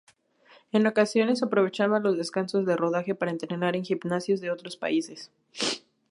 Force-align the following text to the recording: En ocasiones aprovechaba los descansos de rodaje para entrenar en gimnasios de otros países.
En 0.71 0.87
ocasiones 0.87 1.43
aprovechaba 1.43 1.99
los 1.99 2.17
descansos 2.17 2.65
de 2.65 2.75
rodaje 2.75 3.13
para 3.13 3.29
entrenar 3.29 3.75
en 3.75 3.85
gimnasios 3.85 4.41
de 4.41 4.49
otros 4.49 4.75
países. 4.75 5.29